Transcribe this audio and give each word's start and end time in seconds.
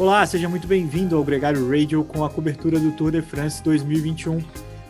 Olá, 0.00 0.24
seja 0.24 0.48
muito 0.48 0.66
bem-vindo 0.66 1.14
ao 1.14 1.22
Gregário 1.22 1.68
Radio 1.68 2.02
com 2.02 2.24
a 2.24 2.30
cobertura 2.30 2.80
do 2.80 2.90
Tour 2.92 3.10
de 3.12 3.20
France 3.20 3.62
2021. 3.62 4.42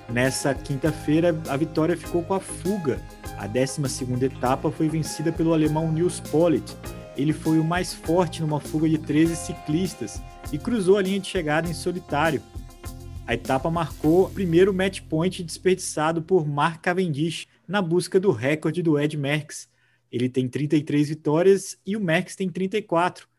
Nessa 0.08 0.54
quinta-feira, 0.54 1.36
a 1.48 1.56
vitória 1.56 1.96
ficou 1.96 2.22
com 2.22 2.32
a 2.32 2.38
fuga. 2.38 3.02
A 3.36 3.44
12 3.48 3.82
etapa 4.24 4.70
foi 4.70 4.88
vencida 4.88 5.32
pelo 5.32 5.52
alemão 5.52 5.90
Nils 5.90 6.20
Pollitt. 6.20 6.76
Ele 7.16 7.32
foi 7.32 7.58
o 7.58 7.64
mais 7.64 7.92
forte 7.92 8.40
numa 8.40 8.60
fuga 8.60 8.88
de 8.88 8.98
13 8.98 9.34
ciclistas 9.34 10.22
e 10.52 10.58
cruzou 10.58 10.96
a 10.96 11.02
linha 11.02 11.18
de 11.18 11.26
chegada 11.26 11.68
em 11.68 11.74
solitário. 11.74 12.40
A 13.26 13.34
etapa 13.34 13.68
marcou 13.68 14.26
o 14.26 14.30
primeiro 14.30 14.72
match 14.72 15.00
point 15.00 15.42
desperdiçado 15.42 16.22
por 16.22 16.46
Mark 16.46 16.82
Cavendish 16.82 17.48
na 17.66 17.82
busca 17.82 18.20
do 18.20 18.30
recorde 18.30 18.80
do 18.80 18.96
Ed 18.96 19.16
Merckx. 19.16 19.68
Ele 20.12 20.28
tem 20.28 20.48
33 20.48 21.08
vitórias 21.08 21.76
e 21.84 21.96
o 21.96 22.00
Merckx 22.00 22.36
tem 22.36 22.48
34. 22.48 23.29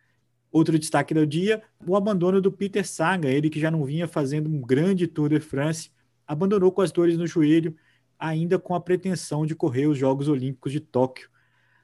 Outro 0.52 0.78
destaque 0.78 1.14
do 1.14 1.26
dia, 1.26 1.64
o 1.88 1.96
abandono 1.96 2.42
do 2.42 2.52
Peter 2.52 2.86
Saga, 2.86 3.30
ele 3.30 3.50
que 3.50 3.60
já 3.60 3.72
não 3.72 3.86
vinha 3.86 4.08
fazendo 4.08 4.50
um 4.50 4.60
grande 4.60 5.08
Tour 5.08 5.30
de 5.30 5.40
France, 5.40 5.90
abandonou 6.28 6.72
com 6.72 6.82
as 6.82 6.92
dores 6.92 7.18
no 7.18 7.26
joelho, 7.26 7.76
ainda 8.20 8.60
com 8.60 8.76
a 8.76 8.82
pretensão 8.82 9.46
de 9.46 9.56
correr 9.56 9.88
os 9.88 9.98
Jogos 9.98 10.28
Olímpicos 10.28 10.72
de 10.72 10.80
Tóquio. 10.80 11.30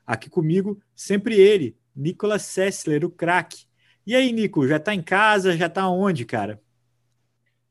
Aqui 0.06 0.30
comigo, 0.30 0.82
sempre 0.96 1.40
ele, 1.40 1.78
Nicolas 1.96 2.44
Sessler, 2.44 3.06
o 3.06 3.10
craque. 3.10 3.66
E 4.06 4.16
aí, 4.16 4.32
Nico, 4.32 4.68
já 4.68 4.80
tá 4.80 4.94
em 4.94 5.02
casa, 5.02 5.58
já 5.58 5.70
tá 5.70 5.90
onde, 5.90 6.26
cara? 6.26 6.62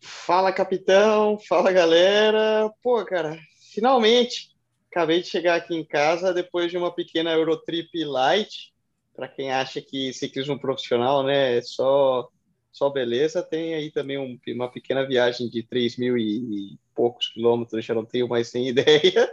Fala, 0.01 0.53
capitão, 0.53 1.39
fala, 1.47 1.73
galera. 1.73 2.71
Pô, 2.83 3.05
cara, 3.05 3.39
finalmente 3.73 4.51
acabei 4.91 5.21
de 5.21 5.29
chegar 5.29 5.57
aqui 5.57 5.75
em 5.75 5.85
casa 5.85 6.33
depois 6.33 6.71
de 6.71 6.79
uma 6.79 6.95
pequena 6.95 7.31
Eurotrip 7.33 8.03
light 8.05 8.73
para 9.17 9.27
quem 9.27 9.51
acha 9.51 9.81
que 9.81 10.13
ciclismo 10.13 10.61
profissional 10.61 11.25
né, 11.25 11.57
é 11.57 11.63
só, 11.63 12.29
só 12.71 12.91
beleza, 12.91 13.43
tem 13.43 13.75
aí 13.75 13.91
também 13.91 14.19
um, 14.19 14.39
uma 14.55 14.71
pequena 14.71 15.07
viagem 15.07 15.49
de 15.49 15.63
3 15.63 15.97
mil 15.97 16.19
e 16.19 16.79
poucos 16.95 17.29
quilômetros, 17.29 17.85
já 17.85 17.95
não 17.95 18.05
tenho 18.05 18.29
mais 18.29 18.49
sem 18.49 18.69
ideia. 18.69 19.33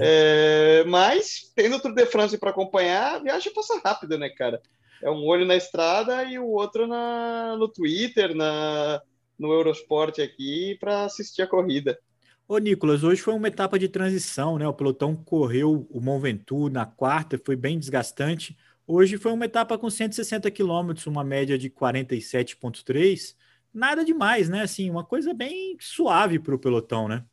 É, 0.00 0.84
mas, 0.84 1.52
tendo 1.54 1.76
o 1.76 1.80
Tour 1.80 1.92
de 1.92 2.06
France 2.06 2.38
para 2.38 2.50
acompanhar, 2.50 3.16
a 3.16 3.18
viagem 3.18 3.52
passa 3.52 3.80
rápido, 3.84 4.16
né, 4.16 4.28
cara? 4.30 4.62
É 5.02 5.10
um 5.10 5.26
olho 5.26 5.44
na 5.44 5.56
estrada 5.56 6.22
e 6.24 6.38
o 6.38 6.46
outro 6.46 6.86
na, 6.86 7.56
no 7.56 7.68
Twitter, 7.68 8.34
na, 8.34 9.02
no 9.38 9.52
Eurosport 9.52 10.20
aqui, 10.20 10.76
para 10.78 11.04
assistir 11.04 11.42
a 11.42 11.46
corrida. 11.46 11.98
Ô, 12.46 12.58
Nicolas, 12.58 13.02
hoje 13.02 13.20
foi 13.20 13.34
uma 13.34 13.48
etapa 13.48 13.78
de 13.78 13.88
transição, 13.88 14.58
né? 14.58 14.68
O 14.68 14.74
pelotão 14.74 15.16
correu 15.16 15.86
o 15.90 16.00
Mont 16.00 16.22
Ventoux 16.22 16.72
na 16.72 16.86
quarta, 16.86 17.40
foi 17.44 17.56
bem 17.56 17.78
desgastante. 17.78 18.56
Hoje 18.86 19.16
foi 19.16 19.32
uma 19.32 19.46
etapa 19.46 19.78
com 19.78 19.88
160 19.88 20.50
quilômetros, 20.50 21.06
uma 21.06 21.24
média 21.24 21.56
de 21.56 21.70
47,3. 21.70 23.34
Nada 23.72 24.04
demais, 24.04 24.48
né? 24.48 24.62
Assim, 24.62 24.90
uma 24.90 25.04
coisa 25.04 25.32
bem 25.32 25.76
suave 25.80 26.38
para 26.38 26.54
o 26.54 26.58
pelotão, 26.58 27.08
né? 27.08 27.24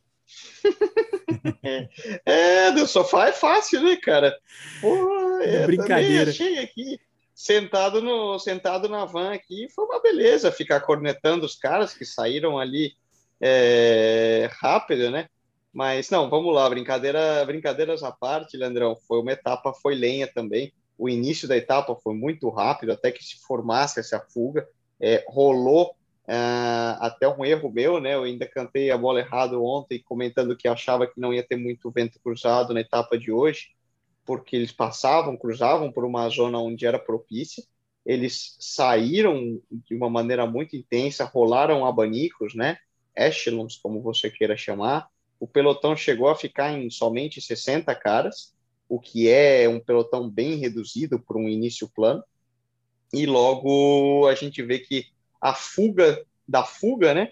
é, 2.26 2.72
do 2.72 2.88
sofá 2.88 3.28
é 3.28 3.34
fácil, 3.34 3.84
né, 3.84 3.98
cara? 3.98 4.34
Porra, 4.80 5.44
é, 5.44 5.66
brincadeira. 5.66 6.32
Achei 6.32 6.58
aqui, 6.60 6.98
sentado, 7.36 8.02
no, 8.02 8.40
sentado 8.40 8.88
na 8.88 9.04
van 9.04 9.34
aqui, 9.34 9.68
foi 9.76 9.84
uma 9.84 10.02
beleza 10.02 10.54
ficar 10.54 10.80
cornetando 10.80 11.46
os 11.46 11.56
caras 11.56 11.94
que 11.94 12.06
saíram 12.06 12.58
ali 12.58 12.94
é, 13.42 14.50
rápido, 14.54 15.12
né? 15.12 15.28
Mas 15.74 16.10
não, 16.10 16.30
vamos 16.30 16.56
lá, 16.56 16.70
brincadeira, 16.70 17.44
brincadeiras 17.46 18.04
à 18.04 18.12
parte, 18.12 18.56
Leandrão. 18.56 18.96
Foi 19.06 19.20
uma 19.20 19.34
etapa, 19.34 19.74
foi 19.74 19.96
lenha 19.96 20.28
também 20.28 20.74
o 21.02 21.10
início 21.10 21.48
da 21.48 21.58
etapa 21.58 21.96
foi 21.96 22.14
muito 22.14 22.48
rápido, 22.48 22.92
até 22.92 23.12
que 23.12 23.24
se 23.24 23.40
formasse 23.40 24.00
essa 24.00 24.20
fuga. 24.20 24.70
É, 25.00 25.26
rolou 25.28 25.96
é, 26.28 26.36
até 27.00 27.28
um 27.28 27.44
erro 27.44 27.72
meu, 27.72 28.00
né? 28.00 28.14
Eu 28.14 28.22
ainda 28.22 28.46
cantei 28.46 28.92
a 28.92 28.98
bola 29.00 29.20
errado 29.20 29.66
ontem, 29.66 30.00
comentando 30.06 30.56
que 30.56 30.68
achava 30.68 31.08
que 31.08 31.20
não 31.20 31.34
ia 31.34 31.42
ter 31.42 31.56
muito 31.56 31.90
vento 31.90 32.20
cruzado 32.24 32.72
na 32.72 32.82
etapa 32.82 33.18
de 33.18 33.32
hoje, 33.32 33.70
porque 34.24 34.56
eles 34.56 34.72
passavam, 34.72 35.36
cruzavam 35.36 35.92
por 35.92 36.06
uma 36.06 36.30
zona 36.30 36.60
onde 36.60 36.86
era 36.86 37.00
propícia. 37.00 37.64
Eles 38.06 38.56
saíram 38.60 39.60
de 39.72 39.96
uma 39.96 40.08
maneira 40.08 40.46
muito 40.46 40.76
intensa, 40.76 41.26
rolaram 41.26 41.84
abanicos, 41.84 42.54
né? 42.54 42.78
Echelons, 43.18 43.76
como 43.76 44.04
você 44.04 44.30
queira 44.30 44.56
chamar. 44.56 45.08
O 45.40 45.48
pelotão 45.48 45.96
chegou 45.96 46.30
a 46.30 46.36
ficar 46.36 46.78
em 46.78 46.92
somente 46.92 47.42
60 47.42 47.96
caras 47.96 48.54
o 48.92 49.00
que 49.00 49.30
é 49.30 49.70
um 49.70 49.80
pelotão 49.80 50.30
bem 50.30 50.58
reduzido 50.58 51.18
por 51.18 51.38
um 51.38 51.48
início 51.48 51.88
plano. 51.88 52.22
E 53.14 53.26
logo 53.26 54.28
a 54.28 54.36
gente 54.36 54.62
vê 54.62 54.80
que 54.80 55.06
a 55.40 55.54
fuga 55.54 56.22
da 56.46 56.62
fuga, 56.66 57.14
né? 57.14 57.32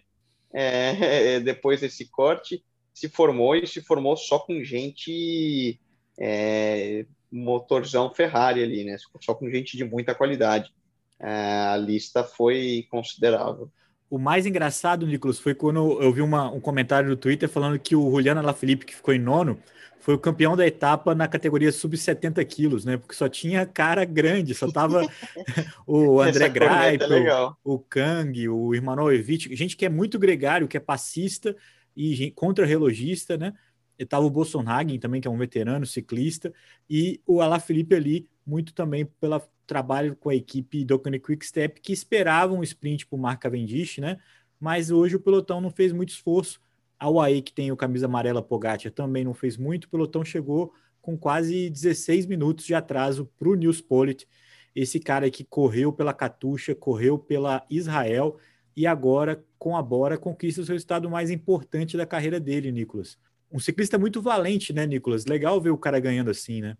É, 0.53 1.38
depois 1.42 1.81
desse 1.81 2.06
corte, 2.06 2.64
se 2.94 3.09
formou 3.09 3.58
e 3.58 3.68
se 3.68 3.81
formou 3.81 4.16
só 4.16 4.40
com 4.40 4.64
gente 4.64 5.78
é, 6.18 7.06
motorzão 7.30 8.14
Ferrari 8.14 8.64
ali, 8.64 8.86
né? 8.86 8.96
Só 9.19 9.34
com 9.34 9.50
gente 9.50 9.75
de 9.75 9.84
muita 9.84 10.16
qualidade. 10.16 10.74
É, 11.19 11.30
a 11.74 11.75
lista 11.75 12.24
foi 12.24 12.88
considerável. 12.90 13.69
O 14.09 14.18
mais 14.18 14.46
engraçado, 14.46 15.06
Nicolas, 15.06 15.40
foi 15.40 15.53
quando 15.53 16.02
eu 16.02 16.12
vi 16.12 16.22
uma, 16.22 16.52
um 16.52 16.59
comentário 16.59 17.09
no 17.09 17.16
Twitter 17.16 17.47
falando 17.47 17.78
que 17.78 17.96
o 17.96 18.09
Juliano 18.09 18.40
Alaphilippe, 18.40 18.86
que 18.86 18.96
ficou 18.96 19.14
em 19.14 19.20
nono, 19.20 19.59
foi 20.00 20.16
o 20.16 20.20
campeão 20.20 20.58
da 20.58 20.66
etapa 20.66 21.14
na 21.14 21.28
categoria 21.28 21.72
sub-70 21.72 22.44
quilos, 22.46 22.86
né? 22.86 22.98
Porque 22.98 23.14
só 23.14 23.30
tinha 23.30 23.66
cara 23.68 24.06
grande, 24.06 24.56
só 24.56 24.72
tava 24.72 25.08
o 25.86 26.19
André 26.22 26.50
Greipel, 26.50 27.28
é 27.28 27.53
o 27.64 27.78
Kang, 27.78 28.50
o 28.50 28.74
Irmanovic, 28.74 29.56
gente 29.56 29.78
que 29.78 29.86
é 29.86 29.90
muito 29.90 30.18
gregário, 30.18 30.68
que 30.68 30.78
é 30.78 30.80
passista 30.80 31.56
e 31.96 32.31
contra-relogista, 32.31 33.38
né? 33.38 33.53
E 34.00 34.06
tava 34.06 34.25
o 34.25 34.30
Bolsonaro 34.30 34.98
também, 34.98 35.22
que 35.22 35.28
é 35.28 35.31
um 35.31 35.38
veterano 35.38 35.86
ciclista, 35.86 36.52
e 36.90 37.22
o 37.28 37.42
Alaphilippe 37.42 37.94
ali, 37.94 38.28
muito 38.46 38.74
também 38.74 39.06
pelo 39.06 39.40
trabalho 39.69 40.16
com 40.16 40.30
a 40.30 40.35
equipe 40.35 40.84
do 40.84 41.00
Quick 41.00 41.46
Step, 41.46 41.80
que 41.80 41.94
esperavam 41.94 42.59
um 42.59 42.63
sprint 42.63 43.06
para 43.06 43.16
o 43.16 43.19
Mark 43.19 43.40
Cavendish, 43.40 44.00
né? 44.00 44.18
Mas 44.59 44.90
hoje 44.90 45.16
o 45.16 45.19
pelotão 45.19 45.62
não 45.62 45.69
fez 45.69 45.94
muito 45.94 46.09
esforço 46.09 46.59
a 47.00 47.09
UAE, 47.09 47.41
que 47.41 47.53
tem 47.53 47.72
o 47.72 47.78
camisa 47.78 48.07
amarela 48.07 48.41
Pogacar, 48.41 48.91
também 48.91 49.24
não 49.24 49.34
fez 49.34 49.56
muito. 49.56 49.85
O 49.85 49.90
pelotão 49.90 50.25
chegou 50.25 50.74
com 51.02 51.18
quase 51.18 51.69
16 51.69 52.25
minutos 52.25 52.66
de 52.66 52.74
atraso 52.74 53.30
para 53.38 53.47
o 53.47 53.56
News 53.56 53.80
Polit. 53.80 54.28
Esse 54.75 55.00
cara 55.00 55.30
que 55.30 55.44
correu 55.44 55.94
pela 55.94 56.13
Catuxa, 56.13 56.75
correu 56.75 57.18
pela 57.18 57.66
Israel 57.69 58.38
e 58.75 58.86
agora, 58.86 59.44
com 59.57 59.78
a 59.78 59.81
Bora, 59.81 60.18
conquista 60.18 60.62
o 60.62 60.66
seu 60.66 60.74
resultado 60.74 61.09
mais 61.09 61.30
importante 61.30 61.96
da 61.96 62.06
carreira 62.06 62.40
dele, 62.40 62.72
Nicolas. 62.72 63.18
Um 63.51 63.59
ciclista 63.59 63.97
muito 63.97 64.22
valente, 64.22 64.74
né, 64.74 64.86
Nicolas? 64.86 65.25
Legal 65.25 65.59
ver 65.62 65.69
o 65.69 65.78
cara 65.78 66.00
ganhando 66.00 66.30
assim, 66.30 66.62
né? 66.62 66.75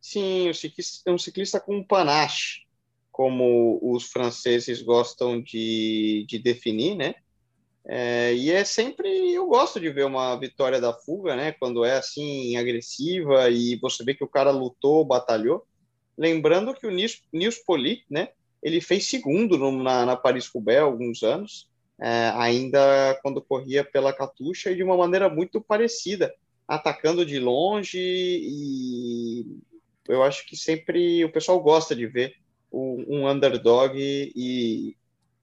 Sim, 0.00 0.50
um 1.06 1.18
ciclista 1.18 1.60
com 1.60 1.76
um 1.76 1.84
panache, 1.84 2.62
como 3.10 3.78
os 3.82 4.04
franceses 4.04 4.80
gostam 4.80 5.40
de, 5.40 6.24
de 6.28 6.38
definir, 6.38 6.94
né? 6.94 7.16
É, 7.90 8.34
e 8.34 8.50
é 8.50 8.64
sempre, 8.64 9.08
eu 9.32 9.46
gosto 9.46 9.80
de 9.80 9.90
ver 9.90 10.04
uma 10.04 10.36
vitória 10.36 10.80
da 10.80 10.92
fuga, 10.92 11.34
né? 11.34 11.52
Quando 11.52 11.84
é 11.84 11.96
assim, 11.96 12.56
agressiva 12.56 13.48
e 13.50 13.76
você 13.76 14.04
vê 14.04 14.14
que 14.14 14.22
o 14.22 14.28
cara 14.28 14.50
lutou, 14.50 15.04
batalhou. 15.04 15.66
Lembrando 16.16 16.74
que 16.74 16.86
o 16.86 16.90
Nils, 16.90 17.22
Nils 17.32 17.58
Polit, 17.58 18.04
né? 18.10 18.28
Ele 18.62 18.80
fez 18.80 19.06
segundo 19.06 19.56
no, 19.56 19.82
na, 19.82 20.04
na 20.04 20.16
Paris-Roubaix 20.16 20.80
alguns 20.82 21.22
anos, 21.22 21.68
é, 22.00 22.32
ainda 22.36 23.18
quando 23.22 23.40
corria 23.40 23.82
pela 23.82 24.12
Catuxa 24.12 24.70
e 24.70 24.76
de 24.76 24.82
uma 24.82 24.96
maneira 24.96 25.28
muito 25.28 25.60
parecida, 25.60 26.32
atacando 26.66 27.24
de 27.24 27.38
longe 27.38 27.98
e 27.98 29.46
eu 30.08 30.22
acho 30.22 30.46
que 30.46 30.56
sempre 30.56 31.24
o 31.24 31.32
pessoal 31.32 31.60
gosta 31.60 31.94
de 31.94 32.06
ver 32.06 32.34
um 32.72 33.28
underdog 33.28 33.96
e, 33.96 34.96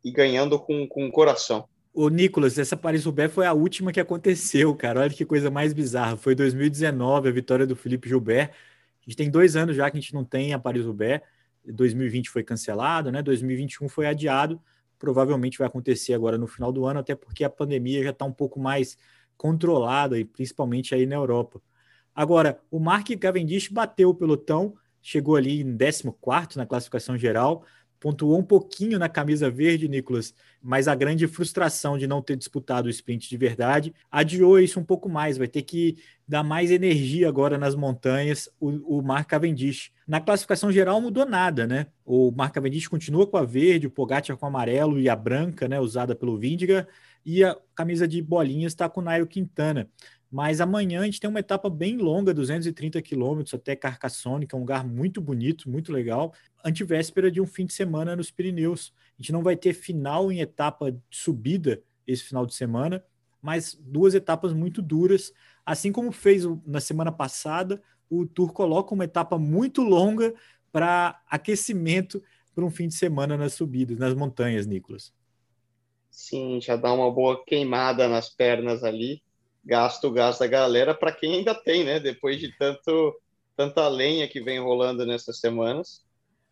e 0.03 0.11
ganhando 0.11 0.59
com, 0.59 0.87
com 0.87 1.11
coração. 1.11 1.67
O 1.93 2.09
Nicolas, 2.09 2.59
essa 2.59 2.75
Paris-Roubaix 2.75 3.33
foi 3.33 3.45
a 3.45 3.53
última 3.53 3.91
que 3.91 3.99
aconteceu, 3.99 4.75
cara. 4.75 4.99
Olha 4.99 5.09
que 5.09 5.25
coisa 5.25 5.49
mais 5.49 5.73
bizarra. 5.73 6.17
Foi 6.17 6.35
2019, 6.35 7.29
a 7.29 7.31
vitória 7.31 7.65
do 7.65 7.75
Felipe 7.75 8.09
Gilbert. 8.09 8.51
A 8.51 9.09
gente 9.09 9.15
tem 9.15 9.29
dois 9.29 9.55
anos 9.55 9.75
já 9.75 9.89
que 9.89 9.97
a 9.97 10.01
gente 10.01 10.13
não 10.13 10.25
tem 10.25 10.53
a 10.53 10.59
Paris-Roubaix. 10.59 11.23
2020 11.65 12.29
foi 12.29 12.43
cancelado, 12.43 13.11
né? 13.11 13.21
2021 13.21 13.87
foi 13.87 14.07
adiado. 14.07 14.61
Provavelmente 14.99 15.57
vai 15.57 15.67
acontecer 15.67 16.13
agora 16.13 16.37
no 16.37 16.47
final 16.47 16.71
do 16.71 16.85
ano, 16.85 16.99
até 16.99 17.15
porque 17.15 17.43
a 17.43 17.49
pandemia 17.49 18.03
já 18.03 18.09
está 18.09 18.25
um 18.25 18.31
pouco 18.31 18.59
mais 18.59 18.97
controlada, 19.37 20.19
e 20.19 20.25
principalmente 20.25 20.93
aí 20.93 21.05
na 21.05 21.15
Europa. 21.15 21.61
Agora, 22.15 22.61
o 22.71 22.79
Mark 22.79 23.09
Cavendish 23.19 23.67
bateu 23.67 24.09
o 24.09 24.15
pelotão, 24.15 24.75
chegou 25.01 25.35
ali 25.35 25.61
em 25.61 25.77
14 25.77 26.57
na 26.57 26.65
classificação 26.65 27.17
geral, 27.17 27.65
pontuou 27.99 28.37
um 28.37 28.43
pouquinho 28.43 28.99
na 28.99 29.09
camisa 29.09 29.49
verde, 29.49 29.87
Nicolas, 29.87 30.33
mas 30.61 30.87
a 30.87 30.93
grande 30.95 31.27
frustração 31.27 31.97
de 31.97 32.05
não 32.05 32.21
ter 32.21 32.35
disputado 32.35 32.85
o 32.85 32.89
sprint 32.89 33.27
de 33.27 33.35
verdade 33.35 33.93
adiou 34.11 34.59
isso 34.59 34.79
um 34.79 34.83
pouco 34.83 35.09
mais. 35.09 35.37
Vai 35.37 35.47
ter 35.47 35.63
que 35.63 35.97
dar 36.27 36.43
mais 36.43 36.71
energia 36.71 37.27
agora 37.27 37.57
nas 37.57 37.73
montanhas 37.75 38.47
o, 38.59 38.99
o 38.99 39.01
Mark 39.01 39.27
Cavendish. 39.27 39.91
Na 40.07 40.21
classificação 40.21 40.71
geral 40.71 41.01
mudou 41.01 41.25
nada, 41.25 41.65
né? 41.65 41.87
O 42.05 42.31
Mark 42.31 42.53
Cavendish 42.53 42.87
continua 42.87 43.25
com 43.25 43.37
a 43.37 43.43
verde, 43.43 43.87
o 43.87 43.91
Pogacar 43.91 44.37
com 44.37 44.45
o 44.45 44.49
amarelo 44.49 44.99
e 44.99 45.09
a 45.09 45.15
branca, 45.15 45.67
né, 45.67 45.79
usada 45.79 46.15
pelo 46.15 46.37
Vindiga, 46.37 46.87
e 47.25 47.43
a 47.43 47.57
camisa 47.73 48.07
de 48.07 48.21
bolinhas 48.21 48.73
está 48.73 48.87
com 48.87 49.01
o 49.01 49.03
Nairo 49.03 49.25
Quintana. 49.25 49.89
Mas 50.31 50.59
amanhã 50.59 51.01
a 51.01 51.05
gente 51.05 51.19
tem 51.19 51.29
uma 51.29 51.39
etapa 51.39 51.69
bem 51.69 51.97
longa, 51.97 52.33
230 52.33 53.01
quilômetros 53.01 53.53
até 53.53 53.75
Carcassonne, 53.75 54.45
que 54.45 54.55
é 54.55 54.57
um 54.57 54.61
lugar 54.61 54.85
muito 54.85 55.21
bonito, 55.21 55.69
muito 55.69 55.91
legal, 55.91 56.33
antivéspera 56.63 57.31
de 57.31 57.39
um 57.39 57.45
fim 57.45 57.65
de 57.65 57.73
semana 57.73 58.15
nos 58.15 58.31
Pirineus. 58.31 58.93
A 59.17 59.21
gente 59.21 59.31
não 59.31 59.43
vai 59.43 59.55
ter 59.55 59.73
final 59.73 60.31
em 60.31 60.41
etapa 60.41 60.91
de 60.91 60.99
subida 61.09 61.81
esse 62.07 62.23
final 62.23 62.45
de 62.45 62.53
semana, 62.53 63.03
mas 63.41 63.75
duas 63.79 64.15
etapas 64.15 64.53
muito 64.53 64.81
duras, 64.81 65.31
assim 65.65 65.91
como 65.91 66.11
fez 66.11 66.43
na 66.65 66.79
semana 66.79 67.11
passada, 67.11 67.81
o 68.09 68.25
Tour 68.25 68.53
coloca 68.53 68.93
uma 68.93 69.05
etapa 69.05 69.37
muito 69.37 69.81
longa 69.81 70.33
para 70.71 71.21
aquecimento 71.29 72.21
para 72.53 72.65
um 72.65 72.69
fim 72.69 72.87
de 72.87 72.95
semana 72.95 73.37
nas 73.37 73.53
subidas, 73.53 73.97
nas 73.97 74.13
montanhas, 74.13 74.65
Nicolas. 74.65 75.13
Sim, 76.09 76.59
já 76.61 76.75
dá 76.75 76.93
uma 76.93 77.11
boa 77.11 77.43
queimada 77.45 78.07
nas 78.07 78.29
pernas 78.29 78.83
ali 78.83 79.21
gasta 79.65 80.07
o 80.07 80.11
gás 80.11 80.37
da 80.37 80.47
galera 80.47 80.93
para 80.93 81.11
quem 81.11 81.35
ainda 81.35 81.55
tem, 81.55 81.83
né? 81.83 81.99
Depois 81.99 82.39
de 82.39 82.55
tanto 82.57 83.15
tanta 83.55 83.87
lenha 83.87 84.27
que 84.27 84.41
vem 84.41 84.59
rolando 84.59 85.05
nessas 85.05 85.39
semanas, 85.39 86.03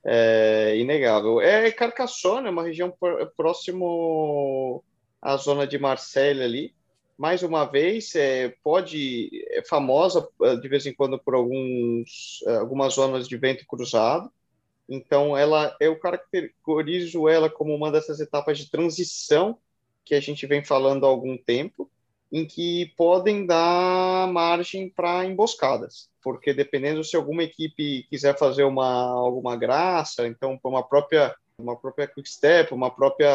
é 0.06 0.78
inegável. 0.78 1.42
É 1.42 1.72
Carcassonne, 1.72 2.48
é 2.48 2.52
uma 2.52 2.64
região 2.64 2.94
próximo 3.36 4.84
à 5.22 5.36
zona 5.38 5.68
de 5.68 5.78
Marseille 5.78 6.42
ali. 6.42 6.74
Mais 7.18 7.44
uma 7.44 7.66
vez, 7.66 8.16
é, 8.16 8.56
pode 8.64 9.30
é 9.52 9.64
famosa 9.64 10.28
é, 10.42 10.56
de 10.56 10.68
vez 10.68 10.86
em 10.86 10.94
quando 10.94 11.20
por 11.20 11.36
alguns 11.36 12.42
é, 12.48 12.56
algumas 12.58 12.96
zonas 12.96 13.28
de 13.28 13.38
vento 13.38 13.66
cruzado. 13.68 14.32
Então, 14.90 15.38
ela 15.38 15.76
eu 15.80 15.98
caracterizo 15.98 17.30
ela 17.30 17.50
como 17.50 17.74
uma 17.76 17.92
dessas 17.92 18.20
etapas 18.20 18.58
de 18.58 18.70
transição 18.70 19.58
que 20.04 20.16
a 20.16 20.20
gente 20.20 20.46
vem 20.46 20.64
falando 20.64 21.06
há 21.06 21.10
algum 21.10 21.38
tempo 21.38 21.90
em 22.34 22.48
que 22.48 22.92
podem 22.98 23.46
dar 23.46 24.28
margem 24.28 24.90
para 24.90 25.24
emboscadas, 25.24 26.10
porque 26.20 26.52
dependendo 26.52 27.04
se 27.04 27.16
alguma 27.16 27.44
equipe 27.44 28.08
quiser 28.10 28.36
fazer 28.36 28.64
uma 28.64 29.12
alguma 29.12 29.56
graça, 29.56 30.28
então 30.28 30.60
uma 30.64 30.82
própria 30.82 31.36
uma 31.56 31.78
própria 31.78 32.08
Quick 32.08 32.28
Step, 32.28 32.74
uma 32.74 32.90
própria 32.90 33.30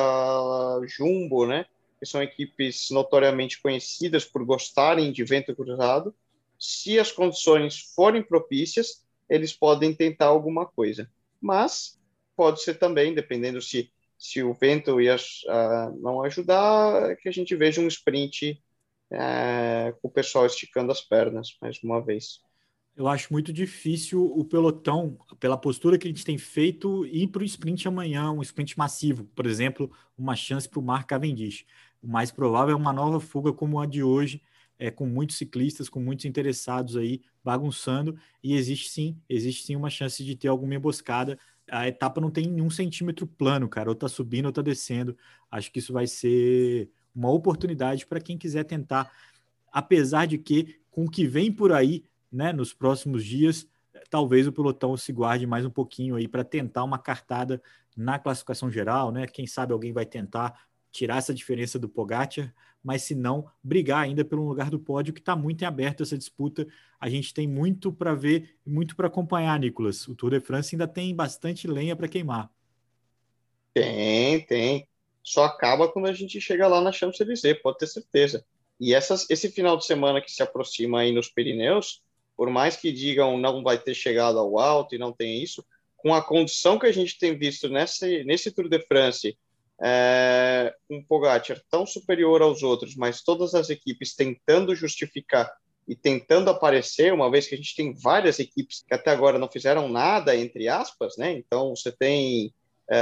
Jumbo, 0.84 1.46
né, 1.46 1.64
que 2.00 2.04
são 2.04 2.20
equipes 2.20 2.90
notoriamente 2.90 3.62
conhecidas 3.62 4.24
por 4.24 4.44
gostarem 4.44 5.12
de 5.12 5.22
vento 5.22 5.54
cruzado, 5.54 6.12
se 6.58 6.98
as 6.98 7.12
condições 7.12 7.78
forem 7.94 8.20
propícias, 8.20 9.04
eles 9.30 9.52
podem 9.52 9.94
tentar 9.94 10.26
alguma 10.26 10.66
coisa. 10.66 11.08
Mas 11.40 11.96
pode 12.34 12.60
ser 12.62 12.74
também, 12.74 13.14
dependendo 13.14 13.62
se 13.62 13.92
se 14.18 14.42
o 14.42 14.52
vento 14.52 15.00
ia 15.00 15.14
uh, 15.14 15.96
não 16.00 16.22
ajudar, 16.24 17.14
que 17.18 17.28
a 17.28 17.32
gente 17.32 17.54
veja 17.54 17.80
um 17.80 17.86
sprint 17.86 18.60
é, 19.10 19.94
com 20.00 20.08
o 20.08 20.10
pessoal 20.10 20.46
esticando 20.46 20.92
as 20.92 21.00
pernas 21.00 21.56
mais 21.60 21.82
uma 21.82 22.04
vez. 22.04 22.40
Eu 22.98 23.06
acho 23.06 23.32
muito 23.32 23.52
difícil 23.52 24.24
o 24.24 24.44
pelotão, 24.44 25.16
pela 25.38 25.56
postura 25.56 25.96
que 25.96 26.08
a 26.08 26.10
gente 26.10 26.24
tem 26.24 26.36
feito, 26.36 27.06
ir 27.06 27.28
para 27.28 27.42
o 27.42 27.44
sprint 27.44 27.86
amanhã, 27.86 28.32
um 28.32 28.42
sprint 28.42 28.76
massivo, 28.76 29.24
por 29.36 29.46
exemplo, 29.46 29.88
uma 30.16 30.34
chance 30.34 30.68
para 30.68 30.80
o 30.80 30.82
Mark 30.82 31.08
Cavendish. 31.08 31.64
O 32.02 32.08
mais 32.08 32.32
provável 32.32 32.74
é 32.74 32.76
uma 32.76 32.92
nova 32.92 33.20
fuga 33.20 33.52
como 33.52 33.78
a 33.78 33.86
de 33.86 34.02
hoje, 34.02 34.42
é, 34.76 34.90
com 34.90 35.06
muitos 35.06 35.36
ciclistas, 35.36 35.88
com 35.88 36.00
muitos 36.00 36.24
interessados 36.24 36.96
aí 36.96 37.22
bagunçando, 37.44 38.18
e 38.42 38.54
existe 38.54 38.90
sim, 38.90 39.16
existe 39.28 39.64
sim 39.64 39.76
uma 39.76 39.90
chance 39.90 40.24
de 40.24 40.34
ter 40.34 40.48
alguma 40.48 40.74
emboscada. 40.74 41.38
A 41.70 41.86
etapa 41.86 42.20
não 42.20 42.32
tem 42.32 42.48
nenhum 42.48 42.68
centímetro 42.68 43.28
plano, 43.28 43.68
cara, 43.68 43.90
ou 43.90 43.94
tá 43.94 44.08
subindo 44.08 44.46
ou 44.46 44.52
tá 44.52 44.60
descendo. 44.60 45.16
Acho 45.48 45.70
que 45.70 45.78
isso 45.78 45.92
vai 45.92 46.08
ser 46.08 46.90
uma 47.14 47.30
oportunidade 47.30 48.06
para 48.06 48.20
quem 48.20 48.38
quiser 48.38 48.64
tentar, 48.64 49.12
apesar 49.72 50.26
de 50.26 50.38
que 50.38 50.80
com 50.90 51.04
o 51.04 51.10
que 51.10 51.26
vem 51.26 51.52
por 51.52 51.72
aí, 51.72 52.04
né, 52.30 52.52
nos 52.52 52.72
próximos 52.72 53.24
dias, 53.24 53.66
talvez 54.10 54.46
o 54.46 54.52
pelotão 54.52 54.96
se 54.96 55.12
guarde 55.12 55.46
mais 55.46 55.64
um 55.64 55.70
pouquinho 55.70 56.16
aí 56.16 56.26
para 56.26 56.44
tentar 56.44 56.84
uma 56.84 56.98
cartada 56.98 57.62
na 57.96 58.18
classificação 58.18 58.70
geral, 58.70 59.10
né? 59.10 59.26
Quem 59.26 59.46
sabe 59.46 59.72
alguém 59.72 59.92
vai 59.92 60.06
tentar 60.06 60.68
tirar 60.90 61.18
essa 61.18 61.34
diferença 61.34 61.78
do 61.78 61.88
Pogacar, 61.88 62.54
mas 62.82 63.02
se 63.02 63.14
não, 63.14 63.46
brigar 63.62 64.00
ainda 64.00 64.24
pelo 64.24 64.46
lugar 64.46 64.70
do 64.70 64.78
pódio, 64.78 65.12
que 65.12 65.20
está 65.20 65.34
muito 65.34 65.62
em 65.62 65.66
aberto 65.66 66.02
essa 66.02 66.16
disputa. 66.16 66.66
A 66.98 67.08
gente 67.08 67.34
tem 67.34 67.46
muito 67.46 67.92
para 67.92 68.14
ver, 68.14 68.56
muito 68.64 68.96
para 68.96 69.08
acompanhar, 69.08 69.58
Nicolas. 69.58 70.06
O 70.06 70.14
Tour 70.14 70.30
de 70.30 70.40
France 70.40 70.74
ainda 70.74 70.86
tem 70.86 71.14
bastante 71.14 71.66
lenha 71.66 71.94
para 71.96 72.08
queimar. 72.08 72.50
Tem, 73.74 74.44
tem 74.46 74.88
só 75.22 75.44
acaba 75.44 75.88
quando 75.88 76.06
a 76.06 76.12
gente 76.12 76.40
chega 76.40 76.66
lá 76.66 76.80
na 76.80 76.92
Champs-Élysées, 76.92 77.60
pode 77.62 77.78
ter 77.78 77.86
certeza. 77.86 78.44
E 78.80 78.94
essas, 78.94 79.28
esse 79.28 79.50
final 79.50 79.76
de 79.76 79.84
semana 79.84 80.20
que 80.20 80.30
se 80.30 80.42
aproxima 80.42 81.00
aí 81.00 81.12
nos 81.12 81.28
Pirineus, 81.28 82.02
por 82.36 82.48
mais 82.50 82.76
que 82.76 82.92
digam 82.92 83.36
não 83.36 83.62
vai 83.62 83.78
ter 83.78 83.94
chegado 83.94 84.38
ao 84.38 84.58
alto 84.58 84.94
e 84.94 84.98
não 84.98 85.12
tem 85.12 85.42
isso, 85.42 85.64
com 85.96 86.14
a 86.14 86.22
condição 86.22 86.78
que 86.78 86.86
a 86.86 86.92
gente 86.92 87.18
tem 87.18 87.36
visto 87.36 87.68
nesse, 87.68 88.22
nesse 88.24 88.52
Tour 88.52 88.68
de 88.68 88.80
France, 88.86 89.36
é, 89.82 90.74
um 90.88 91.02
Pogacar 91.02 91.60
tão 91.70 91.84
superior 91.84 92.40
aos 92.40 92.62
outros, 92.62 92.94
mas 92.94 93.22
todas 93.22 93.54
as 93.54 93.68
equipes 93.70 94.14
tentando 94.14 94.74
justificar 94.74 95.52
e 95.86 95.96
tentando 95.96 96.50
aparecer, 96.50 97.12
uma 97.12 97.30
vez 97.30 97.48
que 97.48 97.54
a 97.54 97.58
gente 97.58 97.74
tem 97.74 97.94
várias 97.94 98.38
equipes 98.38 98.84
que 98.86 98.94
até 98.94 99.10
agora 99.10 99.38
não 99.38 99.48
fizeram 99.48 99.88
nada, 99.88 100.36
entre 100.36 100.68
aspas, 100.68 101.16
né? 101.16 101.32
Então 101.32 101.74
você 101.74 101.90
tem 101.90 102.52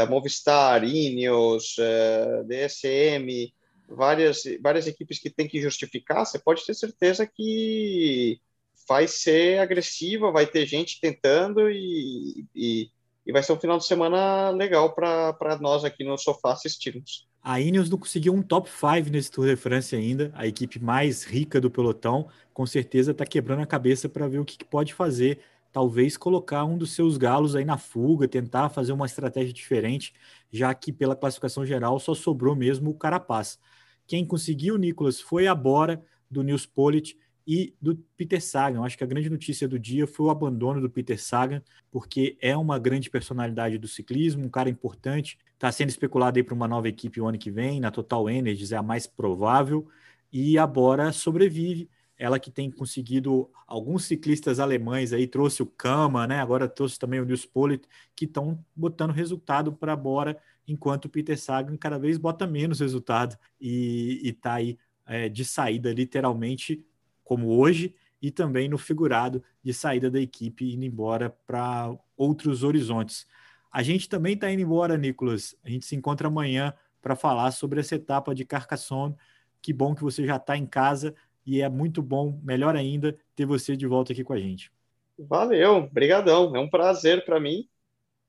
Movistar, 0.07 0.83
Ineos, 0.85 1.77
é, 1.79 2.43
DSM, 2.45 3.53
várias, 3.89 4.43
várias 4.61 4.87
equipes 4.87 5.19
que 5.19 5.31
têm 5.31 5.47
que 5.47 5.61
justificar, 5.61 6.27
você 6.27 6.39
pode 6.39 6.65
ter 6.65 6.75
certeza 6.75 7.27
que 7.27 8.41
vai 8.89 9.07
ser 9.07 9.59
agressiva, 9.59 10.31
vai 10.31 10.47
ter 10.47 10.67
gente 10.67 11.01
tentando 11.01 11.71
e, 11.71 12.47
e, 12.55 12.91
e 13.27 13.33
vai 13.33 13.43
ser 13.43 13.53
um 13.53 13.61
final 13.61 13.79
de 13.79 13.87
semana 13.87 14.51
legal 14.51 14.95
para 14.95 15.59
nós 15.61 15.85
aqui 15.85 16.05
no 16.05 16.17
sofá 16.17 16.53
assistirmos. 16.53 17.27
A 17.43 17.61
Ineos 17.61 17.89
não 17.89 17.99
conseguiu 17.99 18.35
um 18.35 18.43
top 18.43 18.69
5 18.69 19.09
nesse 19.09 19.31
Tour 19.31 19.47
de 19.47 19.55
France 19.55 19.95
ainda, 19.95 20.33
a 20.35 20.47
equipe 20.49 20.81
mais 20.81 21.23
rica 21.23 21.61
do 21.61 21.71
pelotão, 21.71 22.29
com 22.53 22.67
certeza 22.67 23.13
está 23.13 23.25
quebrando 23.25 23.63
a 23.63 23.67
cabeça 23.67 24.09
para 24.09 24.27
ver 24.27 24.41
o 24.41 24.45
que, 24.45 24.59
que 24.59 24.65
pode 24.65 24.93
fazer 24.93 25.39
talvez 25.73 26.17
colocar 26.17 26.65
um 26.65 26.79
dos 26.79 26.93
seus 26.93 27.17
galos 27.17 27.55
aí 27.55 27.65
na 27.65 27.79
fuga, 27.79 28.27
tentar 28.27 28.69
fazer 28.69 28.93
uma 28.93 29.07
estratégia 29.07 29.53
diferente, 29.53 30.13
já 30.51 30.73
que 30.75 30.93
pela 30.93 31.17
classificação 31.17 31.65
geral 31.65 31.99
só 31.99 32.15
sobrou 32.15 32.55
mesmo 32.57 32.91
o 32.91 32.95
Carapaz. 32.95 33.59
Quem 34.07 34.25
conseguiu, 34.25 34.77
Nicolas, 34.79 35.21
foi 35.21 35.47
a 35.47 35.55
Bora 35.55 36.03
do 36.31 36.43
Nils 36.43 36.67
Politt 36.67 37.17
e 37.47 37.75
do 37.81 37.97
Peter 38.17 38.43
Sagan. 38.43 38.83
Acho 38.83 38.99
que 38.99 39.05
a 39.05 39.07
grande 39.07 39.31
notícia 39.31 39.69
do 39.69 39.79
dia 39.79 40.07
foi 40.07 40.27
o 40.27 40.31
abandono 40.31 40.81
do 40.81 40.91
Peter 40.91 41.21
Sagan, 41.21 41.63
porque 41.91 42.37
é 42.41 42.57
uma 42.57 42.79
grande 42.79 43.09
personalidade 43.09 43.79
do 43.79 43.87
ciclismo, 43.87 44.45
um 44.45 44.49
cara 44.49 44.69
importante. 44.69 45.39
Está 45.55 45.71
sendo 45.71 45.91
especulado 45.91 46.39
aí 46.39 46.43
para 46.43 46.55
uma 46.55 46.67
nova 46.67 46.89
equipe 46.89 47.21
o 47.21 47.27
ano 47.27 47.39
que 47.39 47.51
vem, 47.51 47.81
na 47.81 47.91
Total 47.91 48.29
Energies 48.29 48.73
é 48.73 48.77
a 48.77 48.83
mais 48.83 49.07
provável, 49.07 49.87
e 50.33 50.59
a 50.59 50.67
Bora 50.67 51.13
sobrevive 51.13 51.89
ela 52.19 52.39
que 52.39 52.51
tem 52.51 52.71
conseguido 52.71 53.51
alguns 53.67 54.05
ciclistas 54.05 54.59
alemães 54.59 55.13
aí, 55.13 55.27
trouxe 55.27 55.63
o 55.63 55.67
Kama, 55.67 56.27
né? 56.27 56.41
Agora 56.41 56.69
trouxe 56.69 56.99
também 56.99 57.21
o 57.21 57.25
Nils 57.25 57.45
Pollitt, 57.45 57.87
que 58.15 58.25
estão 58.25 58.65
botando 58.75 59.11
resultado 59.11 59.73
para 59.73 59.95
Bora, 59.95 60.41
enquanto 60.67 61.05
o 61.05 61.09
Peter 61.09 61.39
Sagan 61.39 61.77
cada 61.77 61.99
vez 61.99 62.17
bota 62.19 62.47
menos 62.47 62.81
resultado 62.81 63.37
e 63.61 64.21
está 64.25 64.55
aí 64.55 64.79
é, 65.07 65.29
de 65.29 65.45
saída, 65.45 65.93
literalmente, 65.93 66.85
como 67.23 67.49
hoje, 67.49 67.95
e 68.21 68.31
também 68.31 68.69
no 68.69 68.79
figurado 68.79 69.43
de 69.63 69.75
saída 69.75 70.11
da 70.11 70.21
equipe 70.21 70.73
indo 70.73 70.85
embora 70.85 71.31
para 71.47 71.95
outros 72.17 72.63
horizontes. 72.65 73.27
A 73.71 73.83
gente 73.83 74.09
também 74.09 74.35
está 74.35 74.51
indo 74.51 74.63
embora, 74.63 74.97
Nicolas. 74.97 75.55
A 75.63 75.69
gente 75.69 75.85
se 75.85 75.95
encontra 75.95 76.29
amanhã 76.29 76.73
para 77.03 77.15
falar 77.15 77.51
sobre 77.51 77.79
essa 77.79 77.95
etapa 77.95 78.35
de 78.35 78.45
Carcassonne. 78.45 79.15
Que 79.61 79.73
bom 79.73 79.95
que 79.95 80.03
você 80.03 80.25
já 80.25 80.37
está 80.37 80.57
em 80.57 80.67
casa 80.67 81.15
e 81.47 81.63
é 81.63 81.69
muito 81.69 82.03
bom, 82.03 82.41
melhor 82.43 82.75
ainda, 82.75 83.17
ter 83.35 83.47
você 83.47 83.77
de 83.77 83.87
volta 83.87 84.13
aqui 84.13 84.25
com 84.25 84.33
a 84.33 84.39
gente. 84.39 84.71
Valeu, 85.19 85.89
brigadão, 85.91 86.55
é 86.55 86.59
um 86.59 86.69
prazer 86.69 87.25
para 87.25 87.41
mim 87.41 87.67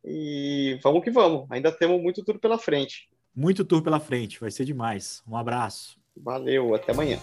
e 0.06 0.80
vamos 0.82 1.04
que 1.04 1.12
vamos, 1.12 1.46
ainda 1.50 1.72
temos 1.72 2.02
muito 2.02 2.24
tour 2.24 2.40
pela 2.40 2.58
frente. 2.58 3.10
Muito 3.36 3.66
tour 3.66 3.82
pela 3.82 4.00
frente, 4.00 4.40
vai 4.40 4.52
ser 4.52 4.66
demais. 4.66 5.22
Um 5.28 5.36
abraço. 5.36 6.00
Valeu, 6.16 6.74
até 6.74 6.92
amanhã. 6.92 7.20